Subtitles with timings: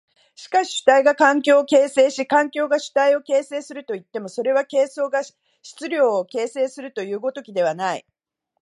[0.33, 5.21] しかし主体が環境を形成し環境が主体を形成するといっても、それは形相が
[5.61, 8.05] 質料を形成するという如きことではない。